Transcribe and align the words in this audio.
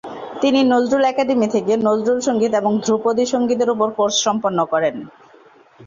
তিনি 0.41 0.59
নজরুল 0.73 1.03
একাডেমি 1.07 1.47
থেকে 1.55 1.73
নজরুল 1.87 2.19
সঙ্গীত 2.27 2.51
এবং 2.55 2.71
ধ্রুপদী 2.85 3.25
সঙ্গীতের 3.33 3.73
উপর 3.75 3.87
কোর্স 3.97 4.15
সম্পন্ন 4.25 4.59
করেন। 4.71 4.95